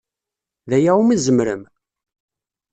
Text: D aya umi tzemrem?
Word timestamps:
D 0.69 0.71
aya 0.77 0.91
umi 1.01 1.17
tzemrem? 1.19 1.63